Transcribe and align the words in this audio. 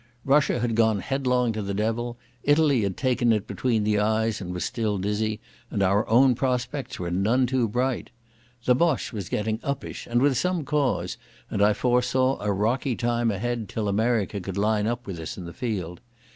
Russia 0.25 0.59
had 0.59 0.73
gone 0.73 0.97
headlong 0.97 1.53
to 1.53 1.61
the 1.61 1.75
devil, 1.75 2.17
Italy 2.41 2.81
had 2.81 2.97
taken 2.97 3.31
it 3.31 3.45
between 3.45 3.83
the 3.83 3.99
eyes 3.99 4.41
and 4.41 4.51
was 4.51 4.65
still 4.65 4.97
dizzy, 4.97 5.39
and 5.69 5.83
our 5.83 6.09
own 6.09 6.33
prospects 6.33 6.97
were 6.97 7.11
none 7.11 7.45
too 7.45 7.67
bright. 7.67 8.09
The 8.65 8.73
Boche 8.73 9.13
was 9.13 9.29
getting 9.29 9.59
uppish 9.63 10.07
and 10.07 10.19
with 10.19 10.39
some 10.39 10.65
cause, 10.65 11.17
and 11.51 11.61
I 11.61 11.73
foresaw 11.73 12.41
a 12.41 12.51
rocky 12.51 12.95
time 12.95 13.29
ahead 13.29 13.69
till 13.69 13.87
America 13.87 14.41
could 14.41 14.57
line 14.57 14.87
up 14.87 15.05
with 15.05 15.19
us 15.19 15.37
in 15.37 15.45
the 15.45 15.53
field. 15.53 16.01